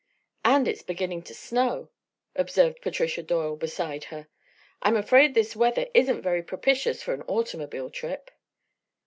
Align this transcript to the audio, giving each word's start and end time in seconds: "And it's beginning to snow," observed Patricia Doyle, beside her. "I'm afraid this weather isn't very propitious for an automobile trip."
"And 0.43 0.67
it's 0.67 0.81
beginning 0.81 1.21
to 1.25 1.35
snow," 1.35 1.91
observed 2.35 2.81
Patricia 2.81 3.21
Doyle, 3.21 3.55
beside 3.55 4.05
her. 4.05 4.29
"I'm 4.81 4.97
afraid 4.97 5.35
this 5.35 5.55
weather 5.55 5.85
isn't 5.93 6.23
very 6.23 6.41
propitious 6.41 7.03
for 7.03 7.13
an 7.13 7.21
automobile 7.27 7.91
trip." 7.91 8.31